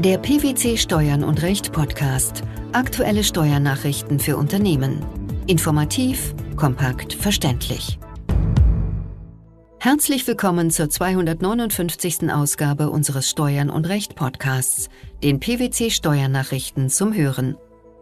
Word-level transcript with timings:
Der 0.00 0.16
PwC 0.16 0.78
Steuern 0.78 1.22
und 1.22 1.42
Recht 1.42 1.72
Podcast. 1.72 2.42
Aktuelle 2.72 3.22
Steuernachrichten 3.22 4.18
für 4.18 4.38
Unternehmen. 4.38 5.04
Informativ, 5.46 6.34
kompakt, 6.56 7.12
verständlich. 7.12 7.98
Herzlich 9.78 10.26
willkommen 10.26 10.70
zur 10.70 10.88
259. 10.88 12.32
Ausgabe 12.32 12.88
unseres 12.88 13.28
Steuern 13.28 13.68
und 13.68 13.90
Recht 13.90 14.14
Podcasts, 14.14 14.88
den 15.22 15.38
PwC 15.38 15.90
Steuernachrichten 15.90 16.88
zum 16.88 17.12
Hören. 17.12 17.58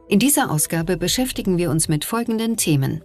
In 0.06 0.20
dieser 0.20 0.52
Ausgabe 0.52 0.98
beschäftigen 0.98 1.58
wir 1.58 1.68
uns 1.68 1.88
mit 1.88 2.04
folgenden 2.04 2.56
Themen. 2.56 3.02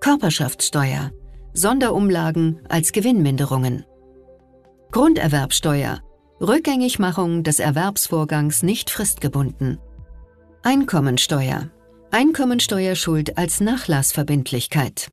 Körperschaftssteuer. 0.00 1.10
Sonderumlagen 1.52 2.62
als 2.70 2.92
Gewinnminderungen. 2.92 3.84
Grunderwerbsteuer 4.92 6.00
Rückgängigmachung 6.42 7.44
des 7.44 7.60
Erwerbsvorgangs 7.60 8.64
nicht 8.64 8.90
fristgebunden. 8.90 9.78
Einkommensteuer. 10.64 11.68
Einkommensteuerschuld 12.10 13.38
als 13.38 13.60
Nachlassverbindlichkeit. 13.60 15.08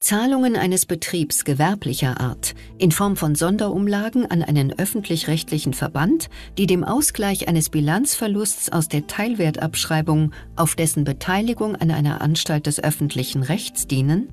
Zahlungen 0.00 0.56
eines 0.56 0.86
Betriebs 0.86 1.44
gewerblicher 1.44 2.22
Art 2.22 2.54
in 2.78 2.90
Form 2.90 3.16
von 3.16 3.34
Sonderumlagen 3.34 4.30
an 4.30 4.42
einen 4.42 4.72
öffentlich-rechtlichen 4.78 5.74
Verband, 5.74 6.30
die 6.56 6.66
dem 6.66 6.84
Ausgleich 6.84 7.48
eines 7.48 7.68
Bilanzverlusts 7.68 8.72
aus 8.72 8.88
der 8.88 9.06
Teilwertabschreibung 9.08 10.32
auf 10.56 10.74
dessen 10.74 11.04
Beteiligung 11.04 11.76
an 11.76 11.90
einer 11.90 12.22
Anstalt 12.22 12.64
des 12.64 12.82
öffentlichen 12.82 13.42
Rechts 13.42 13.86
dienen, 13.86 14.30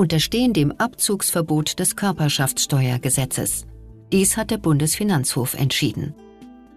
unterstehen 0.00 0.54
dem 0.54 0.72
Abzugsverbot 0.72 1.78
des 1.78 1.94
Körperschaftssteuergesetzes. 1.94 3.66
Dies 4.10 4.38
hat 4.38 4.50
der 4.50 4.56
Bundesfinanzhof 4.56 5.52
entschieden. 5.52 6.14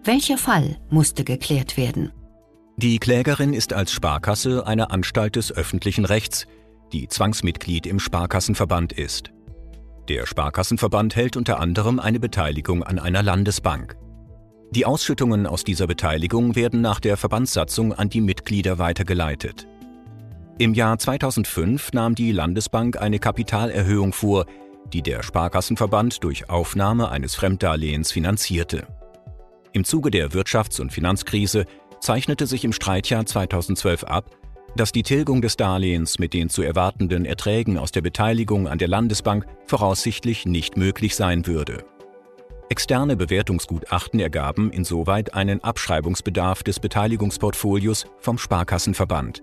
Welcher 0.04 0.38
Fall 0.38 0.78
musste 0.90 1.24
geklärt 1.24 1.78
werden? 1.78 2.12
Die 2.76 3.00
Klägerin 3.00 3.54
ist 3.54 3.72
als 3.72 3.94
Sparkasse 3.94 4.68
eine 4.68 4.92
Anstalt 4.92 5.38
des 5.38 5.54
öffentlichen 5.54 6.04
Rechts, 6.04 6.48
die 6.92 7.08
Zwangsmitglied 7.08 7.88
im 7.88 8.00
Sparkassenverband 8.00 8.92
ist. 8.92 9.32
Der 10.10 10.26
Sparkassenverband 10.26 11.16
hält 11.16 11.38
unter 11.38 11.62
anderem 11.62 12.02
eine 12.02 12.20
Beteiligung 12.20 12.84
an 12.84 13.00
einer 13.00 13.24
Landesbank. 13.24 13.96
Die 14.72 14.86
Ausschüttungen 14.86 15.48
aus 15.48 15.64
dieser 15.64 15.88
Beteiligung 15.88 16.58
werden 16.58 16.82
nach 16.82 17.00
der 17.00 17.16
Verbandssatzung 17.16 17.94
an 17.94 18.10
die 18.10 18.22
Mitglieder 18.22 18.80
weitergeleitet. 18.80 19.66
Im 20.60 20.76
Jahr 20.76 21.00
2005 21.00 21.94
nahm 21.94 22.14
die 22.14 22.32
Landesbank 22.32 23.02
eine 23.02 23.18
Kapitalerhöhung 23.18 24.14
vor, 24.14 24.46
die 24.94 25.02
der 25.02 25.24
Sparkassenverband 25.24 26.24
durch 26.24 26.48
Aufnahme 26.48 27.10
eines 27.10 27.34
Fremddarlehens 27.34 28.12
finanzierte. 28.12 28.86
Im 29.72 29.84
Zuge 29.84 30.12
der 30.12 30.30
Wirtschafts- 30.30 30.80
und 30.80 30.94
Finanzkrise 30.94 31.66
zeichnete 32.00 32.46
sich 32.46 32.64
im 32.66 32.72
Streitjahr 32.72 33.26
2012 33.26 34.04
ab, 34.04 34.30
dass 34.76 34.92
die 34.92 35.02
Tilgung 35.02 35.42
des 35.42 35.58
Darlehens 35.58 36.20
mit 36.20 36.34
den 36.36 36.50
zu 36.50 36.62
erwartenden 36.62 37.26
Erträgen 37.26 37.80
aus 37.80 37.92
der 37.92 38.02
Beteiligung 38.02 38.68
an 38.68 38.78
der 38.78 38.88
Landesbank 38.88 39.48
voraussichtlich 39.66 40.46
nicht 40.46 40.78
möglich 40.78 41.16
sein 41.16 41.48
würde. 41.48 41.84
Externe 42.70 43.16
Bewertungsgutachten 43.16 44.20
ergaben 44.20 44.72
insoweit 44.72 45.34
einen 45.34 45.64
Abschreibungsbedarf 45.64 46.62
des 46.62 46.80
Beteiligungsportfolios 46.80 48.06
vom 48.20 48.38
Sparkassenverband. 48.38 49.42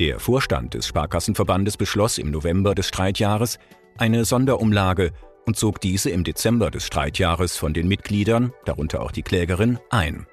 Der 0.00 0.18
Vorstand 0.18 0.74
des 0.74 0.88
Sparkassenverbandes 0.88 1.76
beschloss 1.76 2.18
im 2.18 2.32
November 2.32 2.74
des 2.74 2.88
Streitjahres 2.88 3.58
eine 3.96 4.24
Sonderumlage 4.24 5.12
und 5.46 5.56
zog 5.56 5.80
diese 5.80 6.10
im 6.10 6.24
Dezember 6.24 6.72
des 6.72 6.84
Streitjahres 6.84 7.56
von 7.56 7.74
den 7.74 7.86
Mitgliedern, 7.86 8.52
darunter 8.64 9.02
auch 9.02 9.12
die 9.12 9.22
Klägerin, 9.22 9.78
ein. 9.90 10.26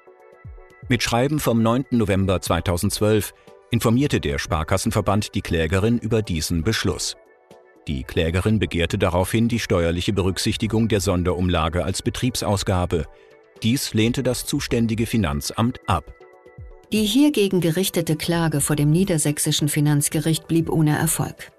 Mit 0.88 1.04
Schreiben 1.04 1.38
vom 1.38 1.62
9. 1.62 1.84
November 1.90 2.40
2012 2.40 3.34
informierte 3.70 4.20
der 4.20 4.38
Sparkassenverband 4.38 5.34
die 5.36 5.42
Klägerin 5.42 5.98
über 5.98 6.22
diesen 6.22 6.64
Beschluss. 6.64 7.16
Die 7.86 8.02
Klägerin 8.02 8.58
begehrte 8.58 8.98
daraufhin 8.98 9.46
die 9.46 9.60
steuerliche 9.60 10.12
Berücksichtigung 10.12 10.88
der 10.88 11.00
Sonderumlage 11.00 11.84
als 11.84 12.02
Betriebsausgabe. 12.02 13.06
Dies 13.62 13.94
lehnte 13.94 14.24
das 14.24 14.44
zuständige 14.44 15.06
Finanzamt 15.06 15.80
ab. 15.88 16.12
Die 16.92 17.06
hiergegen 17.06 17.62
gerichtete 17.62 18.16
Klage 18.16 18.60
vor 18.60 18.76
dem 18.76 18.90
niedersächsischen 18.90 19.70
Finanzgericht 19.70 20.46
blieb 20.46 20.68
ohne 20.68 20.98
Erfolg. 20.98 21.50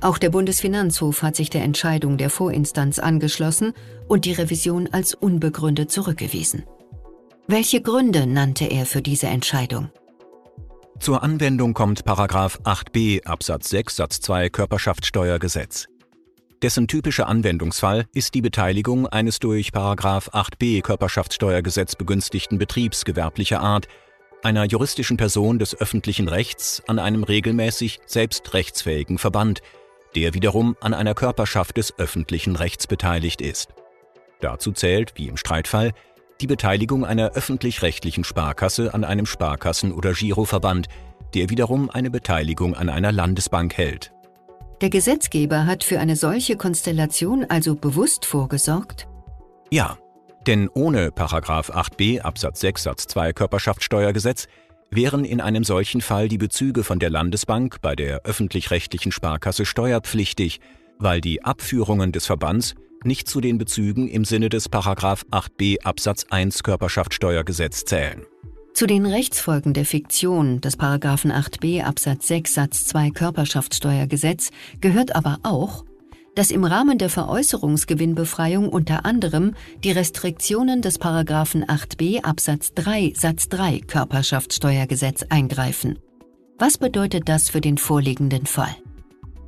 Auch 0.00 0.18
der 0.18 0.30
Bundesfinanzhof 0.30 1.22
hat 1.22 1.34
sich 1.34 1.50
der 1.50 1.64
Entscheidung 1.64 2.16
der 2.16 2.30
Vorinstanz 2.30 3.00
angeschlossen 3.00 3.72
und 4.06 4.24
die 4.24 4.32
Revision 4.32 4.88
als 4.92 5.14
unbegründet 5.14 5.90
zurückgewiesen. 5.90 6.62
Welche 7.48 7.82
Gründe 7.82 8.28
nannte 8.28 8.66
er 8.66 8.86
für 8.86 9.02
diese 9.02 9.26
Entscheidung? 9.26 9.90
Zur 11.00 11.24
Anwendung 11.24 11.74
kommt 11.74 12.04
8b 12.06 13.24
Absatz 13.24 13.70
6 13.70 13.96
Satz 13.96 14.20
2 14.20 14.48
Körperschaftssteuergesetz. 14.48 15.86
Dessen 16.62 16.86
typischer 16.86 17.26
Anwendungsfall 17.26 18.06
ist 18.14 18.34
die 18.34 18.42
Beteiligung 18.42 19.08
eines 19.08 19.40
durch 19.40 19.72
8b 19.72 20.82
Körperschaftssteuergesetz 20.82 21.96
begünstigten 21.96 22.58
Betriebs 22.58 23.04
gewerblicher 23.04 23.60
Art 23.60 23.88
einer 24.42 24.64
juristischen 24.64 25.16
Person 25.16 25.58
des 25.58 25.78
öffentlichen 25.80 26.28
Rechts 26.28 26.82
an 26.86 26.98
einem 26.98 27.24
regelmäßig 27.24 28.00
selbst 28.06 28.54
rechtsfähigen 28.54 29.18
Verband, 29.18 29.60
der 30.14 30.34
wiederum 30.34 30.76
an 30.80 30.94
einer 30.94 31.14
Körperschaft 31.14 31.76
des 31.76 31.98
öffentlichen 31.98 32.56
Rechts 32.56 32.86
beteiligt 32.86 33.40
ist. 33.40 33.68
Dazu 34.40 34.72
zählt, 34.72 35.12
wie 35.16 35.28
im 35.28 35.36
Streitfall, 35.36 35.92
die 36.40 36.46
Beteiligung 36.46 37.04
einer 37.04 37.32
öffentlich-rechtlichen 37.32 38.24
Sparkasse 38.24 38.94
an 38.94 39.04
einem 39.04 39.26
Sparkassen- 39.26 39.92
oder 39.92 40.12
Giroverband, 40.12 40.88
der 41.34 41.50
wiederum 41.50 41.90
eine 41.90 42.10
Beteiligung 42.10 42.74
an 42.74 42.88
einer 42.88 43.12
Landesbank 43.12 43.76
hält. 43.76 44.12
Der 44.80 44.90
Gesetzgeber 44.90 45.66
hat 45.66 45.82
für 45.82 45.98
eine 45.98 46.14
solche 46.14 46.56
Konstellation 46.56 47.44
also 47.48 47.74
bewusst 47.74 48.24
vorgesorgt? 48.24 49.08
Ja, 49.70 49.98
denn 50.48 50.70
ohne 50.72 51.10
8b 51.70 52.22
Absatz 52.22 52.60
6 52.60 52.82
Satz 52.82 53.06
2 53.08 53.34
Körperschaftssteuergesetz 53.34 54.48
wären 54.90 55.26
in 55.26 55.42
einem 55.42 55.62
solchen 55.62 56.00
Fall 56.00 56.28
die 56.28 56.38
Bezüge 56.38 56.84
von 56.84 56.98
der 56.98 57.10
Landesbank 57.10 57.82
bei 57.82 57.94
der 57.94 58.22
öffentlich-rechtlichen 58.22 59.12
Sparkasse 59.12 59.66
steuerpflichtig, 59.66 60.60
weil 60.98 61.20
die 61.20 61.44
Abführungen 61.44 62.12
des 62.12 62.24
Verbands 62.24 62.74
nicht 63.04 63.28
zu 63.28 63.42
den 63.42 63.58
Bezügen 63.58 64.08
im 64.08 64.24
Sinne 64.24 64.48
des 64.48 64.70
8b 64.70 65.82
Absatz 65.82 66.24
1 66.30 66.62
Körperschaftssteuergesetz 66.62 67.84
zählen. 67.84 68.22
Zu 68.72 68.86
den 68.86 69.04
Rechtsfolgen 69.04 69.74
der 69.74 69.84
Fiktion 69.84 70.62
des 70.62 70.78
8b 70.78 71.82
Absatz 71.82 72.26
6 72.26 72.54
Satz 72.54 72.86
2 72.86 73.10
Körperschaftssteuergesetz 73.10 74.50
gehört 74.80 75.14
aber 75.14 75.40
auch, 75.42 75.84
dass 76.34 76.50
im 76.50 76.64
Rahmen 76.64 76.98
der 76.98 77.08
Veräußerungsgewinnbefreiung 77.08 78.68
unter 78.68 79.04
anderem 79.04 79.54
die 79.82 79.90
Restriktionen 79.90 80.82
des 80.82 80.98
Paragraphen 80.98 81.64
8b 81.64 82.22
Absatz 82.22 82.74
3 82.74 83.12
Satz 83.16 83.48
3 83.48 83.80
Körperschaftssteuergesetz 83.80 85.24
eingreifen. 85.28 85.98
Was 86.58 86.78
bedeutet 86.78 87.28
das 87.28 87.50
für 87.50 87.60
den 87.60 87.78
vorliegenden 87.78 88.46
Fall? 88.46 88.74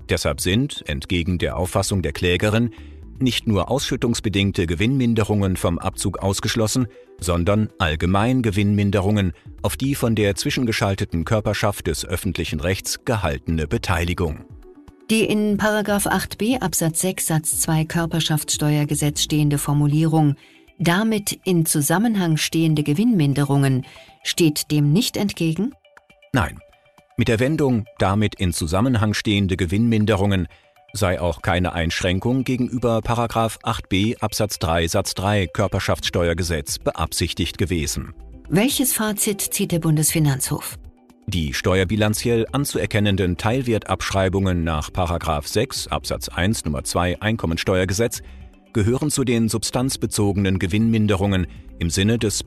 Deshalb 0.08 0.40
sind, 0.40 0.82
entgegen 0.88 1.38
der 1.38 1.56
Auffassung 1.56 2.02
der 2.02 2.12
Klägerin, 2.12 2.70
nicht 3.20 3.46
nur 3.46 3.70
ausschüttungsbedingte 3.70 4.66
Gewinnminderungen 4.66 5.56
vom 5.56 5.78
Abzug 5.78 6.18
ausgeschlossen, 6.18 6.86
sondern 7.20 7.68
allgemein 7.78 8.42
Gewinnminderungen 8.42 9.32
auf 9.62 9.76
die 9.76 9.94
von 9.94 10.14
der 10.14 10.34
zwischengeschalteten 10.36 11.24
Körperschaft 11.24 11.86
des 11.86 12.04
öffentlichen 12.04 12.60
Rechts 12.60 13.04
gehaltene 13.04 13.66
Beteiligung. 13.66 14.44
Die 15.10 15.24
in 15.24 15.58
8b 15.58 16.60
Absatz 16.60 17.00
6 17.00 17.26
Satz 17.26 17.60
2 17.62 17.84
Körperschaftssteuergesetz 17.84 19.22
stehende 19.22 19.58
Formulierung 19.58 20.36
damit 20.78 21.38
in 21.44 21.66
Zusammenhang 21.66 22.36
stehende 22.36 22.84
Gewinnminderungen 22.84 23.84
steht 24.22 24.70
dem 24.70 24.92
nicht 24.92 25.16
entgegen? 25.16 25.74
Nein. 26.32 26.60
Mit 27.16 27.26
der 27.26 27.40
Wendung 27.40 27.86
damit 27.98 28.36
in 28.36 28.52
Zusammenhang 28.52 29.12
stehende 29.12 29.56
Gewinnminderungen 29.56 30.46
sei 30.92 31.20
auch 31.20 31.42
keine 31.42 31.72
Einschränkung 31.72 32.44
gegenüber 32.44 33.00
8b 33.64 34.18
Absatz 34.20 34.60
3 34.60 34.86
Satz 34.86 35.14
3 35.14 35.48
Körperschaftssteuergesetz 35.48 36.78
beabsichtigt 36.78 37.58
gewesen. 37.58 38.14
Welches 38.48 38.92
Fazit 38.92 39.40
zieht 39.40 39.72
der 39.72 39.80
Bundesfinanzhof? 39.80 40.78
Die 41.26 41.54
steuerbilanziell 41.54 42.46
anzuerkennenden 42.50 43.36
Teilwertabschreibungen 43.36 44.64
nach 44.64 44.90
6 45.46 45.88
Absatz 45.88 46.28
1 46.28 46.64
Nummer 46.64 46.82
2 46.84 47.22
Einkommensteuergesetz 47.22 48.22
gehören 48.72 49.10
zu 49.10 49.24
den 49.24 49.48
substanzbezogenen 49.48 50.58
Gewinnminderungen 50.58 51.46
im 51.78 51.90
Sinne 51.90 52.18
des 52.18 52.44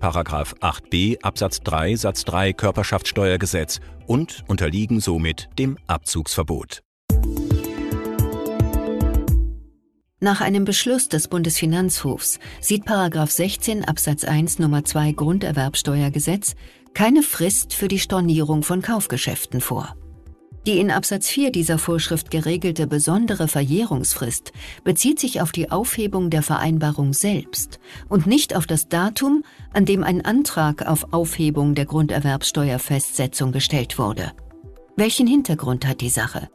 8b 0.62 1.22
Absatz 1.22 1.62
3 1.62 1.96
Satz 1.96 2.26
3 2.26 2.54
Körperschaftssteuergesetz 2.54 3.80
und 4.06 4.44
unterliegen 4.48 5.00
somit 5.00 5.50
dem 5.58 5.78
Abzugsverbot. 5.88 6.82
Nach 10.24 10.40
einem 10.40 10.64
Beschluss 10.64 11.10
des 11.10 11.28
Bundesfinanzhofs 11.28 12.40
sieht 12.62 12.86
16 13.30 13.84
Absatz 13.84 14.24
1 14.24 14.58
Nummer 14.60 14.86
2 14.86 15.12
Grunderwerbsteuergesetz 15.12 16.56
keine 16.94 17.24
Frist 17.24 17.74
für 17.74 17.88
die 17.88 18.00
Stornierung 18.00 18.64
von 18.64 18.82
Kaufgeschäften 18.82 19.62
vor. 19.62 19.96
Die 20.66 20.80
in 20.80 20.92
Absatz 20.92 21.28
4 21.28 21.52
dieser 21.52 21.78
Vorschrift 21.78 22.32
geregelte 22.32 22.88
besondere 22.88 23.50
Verjährungsfrist 23.50 24.54
bezieht 24.86 25.20
sich 25.20 25.42
auf 25.42 25.52
die 25.52 25.72
Aufhebung 25.72 26.30
der 26.30 26.42
Vereinbarung 26.42 27.12
selbst 27.12 27.80
und 28.08 28.28
nicht 28.28 28.56
auf 28.56 28.66
das 28.66 28.88
Datum, 28.88 29.44
an 29.74 29.86
dem 29.86 30.06
ein 30.06 30.24
Antrag 30.24 30.88
auf 30.88 31.12
Aufhebung 31.12 31.76
der 31.76 31.86
Grunderwerbsteuerfestsetzung 31.86 33.52
gestellt 33.52 34.00
wurde. 34.00 34.32
Welchen 34.96 35.28
Hintergrund 35.28 35.86
hat 35.86 36.00
die 36.00 36.10
Sache? 36.10 36.50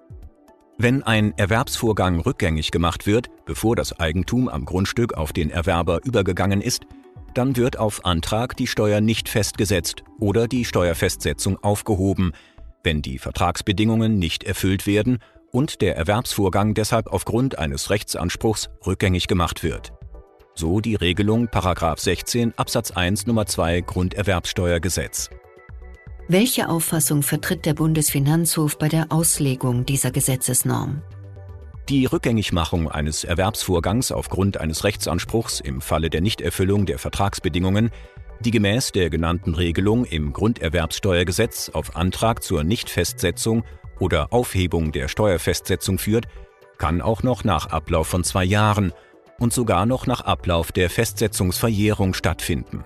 Wenn 0.79 1.03
ein 1.03 1.37
Erwerbsvorgang 1.37 2.21
rückgängig 2.21 2.71
gemacht 2.71 3.07
wird, 3.07 3.29
bevor 3.45 3.77
das 3.77 3.99
Eigentum 3.99 4.49
am 4.49 4.65
Grundstück 4.65 5.15
auf 5.15 5.33
den 5.33 5.51
Erwerber 5.51 6.01
übergegangen 6.05 6.63
ist, 6.63 6.87
dann 7.39 7.55
wird 7.55 7.79
auf 7.79 8.05
Antrag 8.05 8.57
die 8.57 8.67
Steuer 8.67 9.01
nicht 9.01 9.29
festgesetzt 9.29 10.03
oder 10.19 10.49
die 10.49 10.65
Steuerfestsetzung 10.65 11.57
aufgehoben, 11.63 12.33
wenn 12.83 13.01
die 13.01 13.19
Vertragsbedingungen 13.19 14.19
nicht 14.19 14.43
erfüllt 14.43 14.89
werden 14.89 15.19
und 15.53 15.81
der 15.81 15.97
Erwerbsvorgang 15.97 16.75
deshalb 16.75 17.07
aufgrund 17.07 17.57
eines 17.57 17.91
Rechtsanspruchs 17.91 18.71
rückgängig 18.85 19.29
gemacht 19.29 19.63
wird. 19.63 19.93
So 20.57 20.81
die 20.81 20.97
Regelung 20.97 21.49
16 21.53 22.59
Absatz 22.59 22.91
1 22.91 23.29
Nummer 23.29 23.47
2 23.47 23.83
Grunderwerbsteuergesetz. 23.83 25.31
Welche 26.27 26.69
Auffassung 26.69 27.23
vertritt 27.23 27.67
der 27.67 27.75
Bundesfinanzhof 27.75 28.79
bei 28.79 28.89
der 28.89 29.13
Auslegung 29.13 29.87
dieser 29.87 30.11
Gesetzesnorm? 30.11 31.03
Die 31.89 32.05
Rückgängigmachung 32.05 32.91
eines 32.91 33.25
Erwerbsvorgangs 33.25 34.13
aufgrund 34.13 34.59
eines 34.59 34.85
Rechtsanspruchs 34.85 35.61
im 35.61 35.81
Falle 35.81 36.11
der 36.11 36.21
Nichterfüllung 36.21 36.85
der 36.85 36.99
Vertragsbedingungen, 36.99 37.91
die 38.41 38.51
gemäß 38.51 38.93
der 38.93 39.09
genannten 39.09 39.55
Regelung 39.55 40.05
im 40.05 40.35
Grunderwerbssteuergesetz 40.35 41.71
auf 41.71 41.97
Antrag 41.97 42.43
zur 42.43 42.63
Nichtfestsetzung 42.63 43.65
oder 43.99 44.35
Aufhebung 44.35 44.93
der 44.93 45.09
Steuerfestsetzung 45.09 45.99
führt, 45.99 46.27
kann 46.77 47.01
auch 47.01 47.23
noch 47.23 47.43
nach 47.43 47.69
Ablauf 47.69 48.07
von 48.07 48.23
zwei 48.23 48.45
Jahren 48.45 48.93
und 49.39 49.55
sogar 49.55 49.87
noch 49.87 50.07
nach 50.07 50.21
Ablauf 50.21 50.73
der 50.73 50.91
Festsetzungsverjährung 50.91 52.13
stattfinden. 52.13 52.85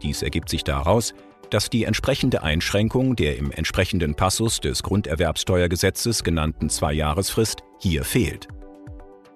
Dies 0.00 0.22
ergibt 0.22 0.48
sich 0.48 0.62
daraus, 0.62 1.12
dass 1.50 1.70
die 1.70 1.84
entsprechende 1.84 2.42
Einschränkung 2.42 3.16
der 3.16 3.36
im 3.36 3.50
entsprechenden 3.50 4.14
Passus 4.14 4.60
des 4.60 4.82
Grunderwerbsteuergesetzes 4.82 6.24
genannten 6.24 6.70
Zweijahresfrist 6.70 7.62
hier 7.78 8.04
fehlt. 8.04 8.48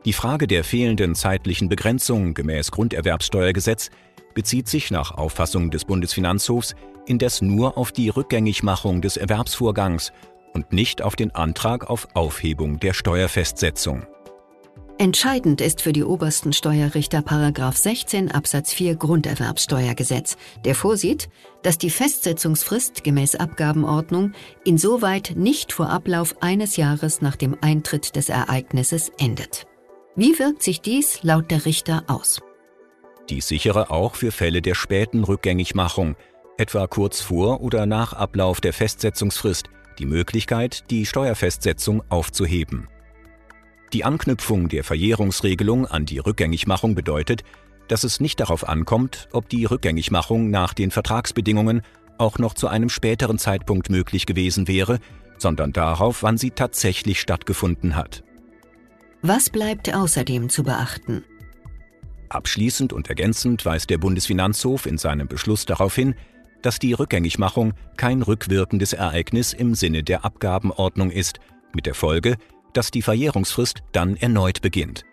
Die 0.05 0.13
Frage 0.13 0.47
der 0.47 0.65
fehlenden 0.65 1.15
zeitlichen 1.15 1.69
Begrenzung 1.69 2.35
gemäß 2.35 2.71
Grunderwerbsteuergesetz 2.71 3.91
bezieht 4.35 4.69
sich 4.69 4.91
nach 4.91 5.13
Auffassung 5.13 5.71
des 5.71 5.85
Bundesfinanzhofs 5.85 6.75
indes 7.07 7.43
nur 7.43 7.77
auf 7.77 7.93
die 7.93 8.09
Rückgängigmachung 8.09 9.03
des 9.03 9.17
Erwerbsvorgangs 9.17 10.13
und 10.55 10.73
nicht 10.73 11.03
auf 11.03 11.17
den 11.17 11.31
Antrag 11.33 11.89
auf 11.89 12.09
Aufhebung 12.15 12.79
der 12.81 12.95
Steuerfestsetzung. 12.95 14.07
Entscheidend 15.03 15.61
ist 15.61 15.83
für 15.83 15.93
die 15.93 16.05
obersten 16.05 16.53
Steuerrichter 16.53 17.25
16 17.27 18.31
Absatz 18.31 18.73
4 18.73 18.95
Grunderwerbssteuergesetz, 18.95 20.37
der 20.65 20.77
vorsieht, 20.77 21.29
dass 21.65 21.77
die 21.77 21.91
Festsetzungsfrist 21.91 23.03
gemäß 23.03 23.35
Abgabenordnung 23.35 24.31
insoweit 24.65 25.33
nicht 25.35 25.73
vor 25.73 25.91
Ablauf 25.91 26.37
eines 26.41 26.77
Jahres 26.77 27.21
nach 27.21 27.35
dem 27.35 27.57
Eintritt 27.61 28.15
des 28.15 28.29
Ereignisses 28.29 29.11
endet. 29.19 29.67
Wie 30.15 30.39
wirkt 30.39 30.63
sich 30.63 30.81
dies 30.81 31.25
laut 31.25 31.51
der 31.51 31.67
Richter 31.67 32.05
aus? 32.07 32.41
Dies 33.29 33.49
sichere 33.49 33.91
auch 33.91 34.15
für 34.15 34.31
Fälle 34.31 34.63
der 34.63 34.77
späten 34.77 35.25
Rückgängigmachung, 35.25 36.15
etwa 36.59 36.87
kurz 36.87 37.21
vor 37.21 37.61
oder 37.61 37.87
nach 37.87 38.13
Ablauf 38.13 38.61
der 38.61 38.73
Festsetzungsfrist, 38.73 39.65
die 39.99 40.07
Möglichkeit, 40.07 40.85
die 40.91 41.07
Steuerfestsetzung 41.07 42.05
aufzuheben. 42.09 42.87
Die 43.93 44.05
Anknüpfung 44.05 44.69
der 44.69 44.85
Verjährungsregelung 44.85 45.87
an 45.87 46.07
die 46.07 46.19
Rückgängigmachung 46.19 46.95
bedeutet, 46.95 47.43
dass 47.89 48.05
es 48.05 48.21
nicht 48.21 48.41
darauf 48.41 48.67
ankommt, 48.67 49.29
ob 49.33 49.51
die 49.51 49.67
Rückgängigmachung 49.67 50.49
nach 50.51 50.73
den 50.73 50.91
Vertragsbedingungen 50.91 51.83
auch 52.17 52.39
noch 52.39 52.55
zu 52.55 52.69
einem 52.69 52.89
späteren 52.89 53.39
Zeitpunkt 53.39 53.91
möglich 53.91 54.25
gewesen 54.25 54.67
wäre, 54.67 54.99
sondern 55.37 55.73
darauf, 55.73 56.23
wann 56.23 56.39
sie 56.39 56.53
tatsächlich 56.53 57.21
stattgefunden 57.21 57.97
hat. 57.97 58.25
Was 59.21 59.51
bleibt 59.51 59.95
außerdem 59.95 60.49
zu 60.49 60.63
beachten? 60.63 61.25
Abschließend 62.31 62.95
und 62.95 63.09
ergänzend 63.09 63.67
weist 63.67 63.91
der 63.91 63.99
Bundesfinanzhof 63.99 64.87
in 64.87 64.97
seinem 64.97 65.29
Beschluss 65.29 65.67
darauf 65.67 65.95
hin, 65.95 66.15
dass 66.63 66.79
die 66.79 66.95
Rückgängigmachung 66.95 67.75
kein 67.99 68.23
rückwirkendes 68.23 68.95
Ereignis 68.95 69.53
im 69.53 69.75
Sinne 69.75 70.03
der 70.03 70.25
Abgabenordnung 70.25 71.11
ist, 71.11 71.41
mit 71.75 71.87
der 71.87 71.95
Folge, 71.95 72.37
dass 72.73 72.91
die 72.91 73.03
Verjährungsfrist 73.03 73.83
dann 73.93 74.17
erneut 74.17 74.63
beginnt. 74.63 75.05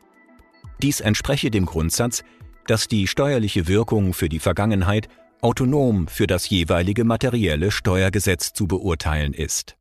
Dies 0.82 1.02
entspreche 1.02 1.52
dem 1.52 1.66
Grundsatz, 1.66 2.24
dass 2.68 2.88
die 2.88 3.08
steuerliche 3.08 3.68
Wirkung 3.68 4.14
für 4.14 4.30
die 4.30 4.40
Vergangenheit 4.40 5.10
autonom 5.42 6.08
für 6.08 6.28
das 6.28 6.50
jeweilige 6.50 7.04
materielle 7.04 7.72
Steuergesetz 7.72 8.54
zu 8.54 8.68
beurteilen 8.68 9.34
ist. 9.34 9.76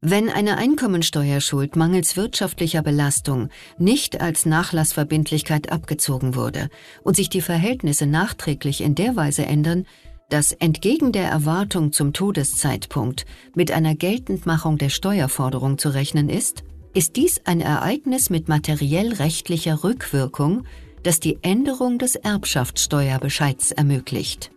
Wenn 0.00 0.28
eine 0.28 0.56
Einkommensteuerschuld 0.56 1.74
mangels 1.74 2.16
wirtschaftlicher 2.16 2.82
Belastung 2.82 3.48
nicht 3.78 4.20
als 4.20 4.46
Nachlassverbindlichkeit 4.46 5.72
abgezogen 5.72 6.36
wurde 6.36 6.68
und 7.02 7.16
sich 7.16 7.28
die 7.28 7.40
Verhältnisse 7.40 8.06
nachträglich 8.06 8.80
in 8.80 8.94
der 8.94 9.16
Weise 9.16 9.44
ändern, 9.44 9.86
dass 10.28 10.52
entgegen 10.52 11.12
der 11.12 11.28
Erwartung 11.28 11.92
zum 11.92 12.12
Todeszeitpunkt 12.12 13.24
mit 13.54 13.70
einer 13.72 13.94
Geltendmachung 13.94 14.76
der 14.78 14.90
Steuerforderung 14.90 15.78
zu 15.78 15.88
rechnen 15.88 16.28
ist, 16.28 16.64
ist 16.94 17.16
dies 17.16 17.40
ein 17.44 17.60
Ereignis 17.60 18.28
mit 18.28 18.48
materiell 18.48 19.14
rechtlicher 19.14 19.84
Rückwirkung, 19.84 20.64
das 21.02 21.20
die 21.20 21.38
Änderung 21.42 21.98
des 21.98 22.16
Erbschaftssteuerbescheids 22.16 23.72
ermöglicht. 23.72 24.50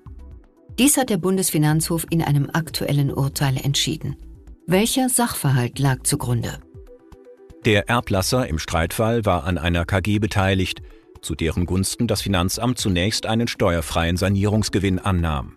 Dies 0.77 0.97
hat 0.97 1.09
der 1.09 1.18
Bundesfinanzhof 1.18 2.06
in 2.09 2.21
einem 2.21 2.50
aktuellen 2.51 3.13
Urteil 3.13 3.57
entschieden. 3.57 4.15
Welcher 4.67 5.09
Sachverhalt 5.09 5.79
lag 5.79 6.03
zugrunde? 6.03 6.59
Der 7.65 7.88
Erblasser 7.89 8.47
im 8.47 8.57
Streitfall 8.57 9.25
war 9.25 9.44
an 9.44 9.57
einer 9.57 9.85
KG 9.85 10.19
beteiligt, 10.19 10.81
zu 11.22 11.36
deren 11.36 11.65
Gunsten 11.65 12.07
das 12.07 12.22
Finanzamt 12.22 12.79
zunächst 12.79 13.25
einen 13.27 13.48
steuerfreien 13.48 14.17
Sanierungsgewinn 14.17 14.98
annahm. 15.00 15.53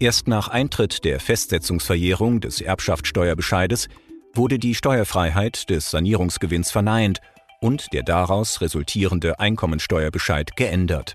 Erst 0.00 0.28
nach 0.28 0.48
Eintritt 0.48 1.04
der 1.04 1.20
Festsetzungsverjährung 1.20 2.40
des 2.40 2.60
Erbschaftssteuerbescheides 2.60 3.88
wurde 4.34 4.58
die 4.58 4.74
Steuerfreiheit 4.74 5.70
des 5.70 5.90
Sanierungsgewinns 5.90 6.70
verneint 6.72 7.20
und 7.60 7.92
der 7.92 8.02
daraus 8.02 8.60
resultierende 8.60 9.38
Einkommensteuerbescheid 9.38 10.56
geändert. 10.56 11.14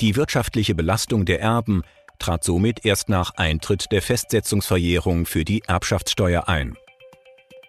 Die 0.00 0.14
wirtschaftliche 0.14 0.74
Belastung 0.74 1.24
der 1.24 1.40
Erben 1.40 1.82
trat 2.20 2.44
somit 2.44 2.84
erst 2.84 3.08
nach 3.08 3.32
Eintritt 3.36 3.90
der 3.90 4.02
Festsetzungsverjährung 4.02 5.26
für 5.26 5.44
die 5.44 5.62
Erbschaftssteuer 5.66 6.48
ein. 6.48 6.76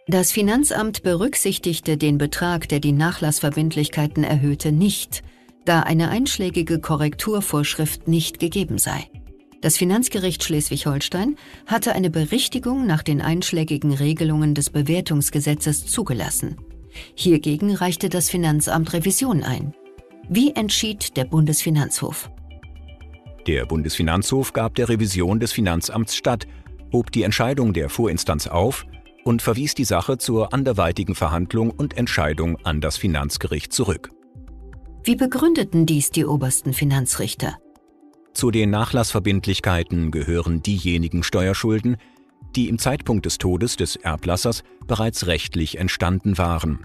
Das 0.07 0.31
Finanzamt 0.31 1.03
berücksichtigte 1.03 1.97
den 1.97 2.17
Betrag, 2.17 2.67
der 2.69 2.79
die 2.79 2.93
Nachlassverbindlichkeiten 2.93 4.23
erhöhte, 4.23 4.71
nicht, 4.71 5.21
da 5.65 5.81
eine 5.81 6.09
einschlägige 6.09 6.79
Korrekturvorschrift 6.79 8.07
nicht 8.07 8.39
gegeben 8.39 8.77
sei. 8.79 9.07
Das 9.61 9.75
Finanzgericht 9.75 10.43
Schleswig-Holstein 10.43 11.35
hatte 11.65 11.93
eine 11.93 12.09
Berichtigung 12.09 12.87
nach 12.87 13.03
den 13.03 13.21
einschlägigen 13.21 13.93
Regelungen 13.93 14.55
des 14.55 14.69
Bewertungsgesetzes 14.69 15.85
zugelassen. 15.85 16.57
Hiergegen 17.13 17.75
reichte 17.75 18.07
das 18.07 18.29
Finanzamt 18.29 18.93
Revision 18.93 19.43
ein. 19.43 19.73
Wie 20.29 20.51
entschied 20.55 21.17
der 21.17 21.25
Bundesfinanzhof? 21.25 22.31
Der 23.47 23.65
Bundesfinanzhof 23.65 24.53
gab 24.53 24.75
der 24.75 24.87
Revision 24.87 25.41
des 25.41 25.51
Finanzamts 25.51 26.15
statt, 26.15 26.47
hob 26.93 27.11
die 27.11 27.23
Entscheidung 27.23 27.73
der 27.73 27.89
Vorinstanz 27.89 28.47
auf 28.47 28.85
und 29.25 29.41
verwies 29.41 29.75
die 29.75 29.85
Sache 29.85 30.17
zur 30.17 30.53
anderweitigen 30.53 31.15
Verhandlung 31.15 31.71
und 31.71 31.97
Entscheidung 31.97 32.57
an 32.63 32.79
das 32.79 32.97
Finanzgericht 32.97 33.73
zurück. 33.73 34.09
Wie 35.03 35.15
begründeten 35.15 35.85
dies 35.85 36.11
die 36.11 36.25
obersten 36.25 36.73
Finanzrichter? 36.73 37.57
Zu 38.39 38.51
den 38.51 38.69
Nachlassverbindlichkeiten 38.69 40.11
gehören 40.11 40.63
diejenigen 40.63 41.23
Steuerschulden, 41.23 41.97
die 42.55 42.69
im 42.69 42.79
Zeitpunkt 42.79 43.25
des 43.25 43.37
Todes 43.37 43.75
des 43.75 43.97
Erblassers 43.97 44.63
bereits 44.87 45.27
rechtlich 45.27 45.77
entstanden 45.77 46.37
waren. 46.37 46.79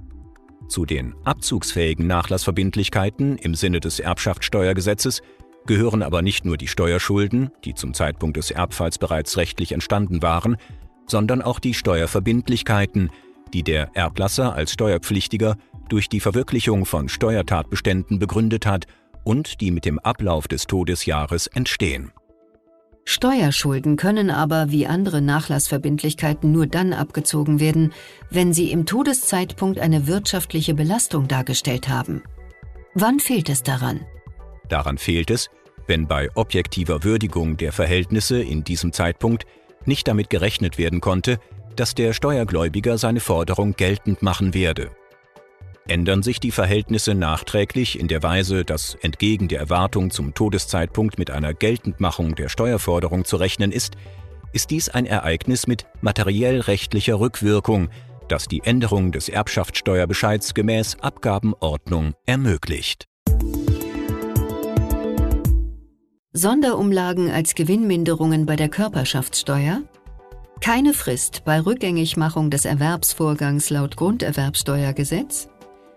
Zu 0.66 0.84
den 0.84 1.14
abzugsfähigen 1.22 2.08
Nachlassverbindlichkeiten 2.08 3.38
im 3.38 3.54
Sinne 3.54 3.78
des 3.78 4.00
Erbschaftssteuergesetzes 4.00 5.22
gehören 5.64 6.02
aber 6.02 6.22
nicht 6.22 6.44
nur 6.44 6.56
die 6.56 6.66
Steuerschulden, 6.66 7.52
die 7.64 7.74
zum 7.74 7.94
Zeitpunkt 7.94 8.36
des 8.36 8.50
Erbfalls 8.50 8.98
bereits 8.98 9.36
rechtlich 9.36 9.70
entstanden 9.70 10.22
waren, 10.22 10.56
sondern 11.06 11.40
auch 11.40 11.60
die 11.60 11.74
Steuerverbindlichkeiten, 11.74 13.10
die 13.52 13.62
der 13.62 13.94
Erblasser 13.94 14.54
als 14.54 14.72
Steuerpflichtiger 14.72 15.56
durch 15.88 16.08
die 16.08 16.18
Verwirklichung 16.18 16.84
von 16.84 17.08
Steuertatbeständen 17.08 18.18
begründet 18.18 18.66
hat 18.66 18.88
und 19.24 19.60
die 19.60 19.70
mit 19.70 19.84
dem 19.84 19.98
Ablauf 19.98 20.46
des 20.48 20.66
Todesjahres 20.66 21.46
entstehen. 21.48 22.12
Steuerschulden 23.06 23.96
können 23.96 24.30
aber 24.30 24.70
wie 24.70 24.86
andere 24.86 25.20
Nachlassverbindlichkeiten 25.20 26.52
nur 26.52 26.66
dann 26.66 26.92
abgezogen 26.94 27.60
werden, 27.60 27.92
wenn 28.30 28.54
sie 28.54 28.70
im 28.70 28.86
Todeszeitpunkt 28.86 29.78
eine 29.78 30.06
wirtschaftliche 30.06 30.74
Belastung 30.74 31.28
dargestellt 31.28 31.88
haben. 31.88 32.22
Wann 32.94 33.20
fehlt 33.20 33.50
es 33.50 33.62
daran? 33.62 34.00
Daran 34.68 34.96
fehlt 34.96 35.30
es, 35.30 35.50
wenn 35.86 36.06
bei 36.06 36.30
objektiver 36.34 37.04
Würdigung 37.04 37.58
der 37.58 37.72
Verhältnisse 37.72 38.40
in 38.40 38.64
diesem 38.64 38.92
Zeitpunkt 38.92 39.44
nicht 39.84 40.08
damit 40.08 40.30
gerechnet 40.30 40.78
werden 40.78 41.02
konnte, 41.02 41.38
dass 41.76 41.94
der 41.94 42.14
Steuergläubiger 42.14 42.96
seine 42.96 43.20
Forderung 43.20 43.74
geltend 43.74 44.22
machen 44.22 44.54
werde. 44.54 44.90
Ändern 45.86 46.22
sich 46.22 46.40
die 46.40 46.50
Verhältnisse 46.50 47.14
nachträglich 47.14 47.98
in 48.00 48.08
der 48.08 48.22
Weise, 48.22 48.64
dass 48.64 48.94
entgegen 49.02 49.48
der 49.48 49.60
Erwartung 49.60 50.10
zum 50.10 50.32
Todeszeitpunkt 50.32 51.18
mit 51.18 51.30
einer 51.30 51.52
Geltendmachung 51.52 52.34
der 52.36 52.48
Steuerforderung 52.48 53.26
zu 53.26 53.36
rechnen 53.36 53.70
ist, 53.70 53.96
ist 54.54 54.70
dies 54.70 54.88
ein 54.88 55.04
Ereignis 55.04 55.66
mit 55.66 55.84
materiell-rechtlicher 56.00 57.20
Rückwirkung, 57.20 57.90
das 58.28 58.46
die 58.46 58.62
Änderung 58.64 59.12
des 59.12 59.28
Erbschaftssteuerbescheids 59.28 60.54
gemäß 60.54 61.00
Abgabenordnung 61.00 62.14
ermöglicht. 62.24 63.04
Sonderumlagen 66.32 67.30
als 67.30 67.54
Gewinnminderungen 67.54 68.46
bei 68.46 68.56
der 68.56 68.70
Körperschaftssteuer 68.70 69.82
keine 70.64 70.94
Frist 70.94 71.42
bei 71.44 71.60
Rückgängigmachung 71.60 72.48
des 72.48 72.64
Erwerbsvorgangs 72.64 73.68
laut 73.68 73.96
Grunderwerbsteuergesetz 73.96 75.48